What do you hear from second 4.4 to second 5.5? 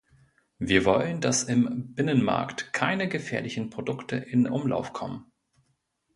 Umlauf kommen.